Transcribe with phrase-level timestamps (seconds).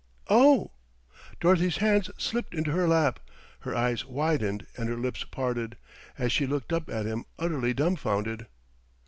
[0.31, 0.71] "Oh!"
[1.39, 3.19] Dorothy's hands slipped into her lap,
[3.59, 5.77] her eyes widened and her lips parted,
[6.17, 8.47] as she looked up at him utterly dumbfounded.